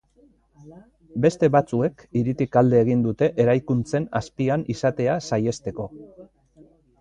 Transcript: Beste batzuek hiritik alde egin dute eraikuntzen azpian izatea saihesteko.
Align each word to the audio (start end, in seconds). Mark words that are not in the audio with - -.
Beste 1.25 1.49
batzuek 1.55 2.01
hiritik 2.21 2.57
alde 2.61 2.79
egin 2.85 3.03
dute 3.09 3.29
eraikuntzen 3.45 4.09
azpian 4.21 4.65
izatea 4.77 5.19
saihesteko. 5.31 5.87